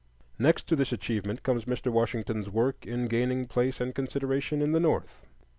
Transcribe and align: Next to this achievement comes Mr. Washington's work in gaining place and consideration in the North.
Next 0.39 0.63
to 0.67 0.75
this 0.75 0.91
achievement 0.91 1.43
comes 1.43 1.65
Mr. 1.65 1.91
Washington's 1.91 2.49
work 2.49 2.87
in 2.87 3.07
gaining 3.07 3.45
place 3.45 3.79
and 3.79 3.93
consideration 3.93 4.59
in 4.59 4.71
the 4.71 4.79
North. 4.79 5.27